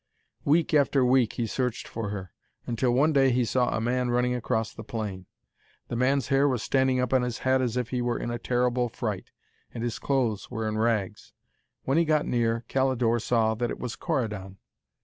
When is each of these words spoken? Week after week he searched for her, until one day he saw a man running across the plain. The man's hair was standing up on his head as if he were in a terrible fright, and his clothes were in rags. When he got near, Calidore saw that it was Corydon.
Week 0.45 0.73
after 0.73 1.05
week 1.05 1.33
he 1.33 1.45
searched 1.45 1.87
for 1.87 2.09
her, 2.09 2.31
until 2.65 2.91
one 2.91 3.13
day 3.13 3.29
he 3.29 3.45
saw 3.45 3.69
a 3.69 3.79
man 3.79 4.09
running 4.09 4.33
across 4.33 4.73
the 4.73 4.83
plain. 4.83 5.27
The 5.89 5.95
man's 5.95 6.29
hair 6.29 6.47
was 6.47 6.63
standing 6.63 6.99
up 6.99 7.13
on 7.13 7.21
his 7.21 7.37
head 7.45 7.61
as 7.61 7.77
if 7.77 7.89
he 7.89 8.01
were 8.01 8.17
in 8.17 8.31
a 8.31 8.39
terrible 8.39 8.89
fright, 8.89 9.29
and 9.71 9.83
his 9.83 9.99
clothes 9.99 10.49
were 10.49 10.67
in 10.67 10.79
rags. 10.79 11.33
When 11.83 11.99
he 11.99 12.05
got 12.05 12.25
near, 12.25 12.65
Calidore 12.67 13.19
saw 13.21 13.53
that 13.53 13.69
it 13.69 13.77
was 13.77 13.95
Corydon. 13.95 14.57